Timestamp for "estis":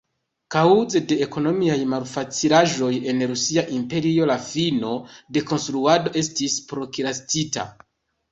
6.23-6.57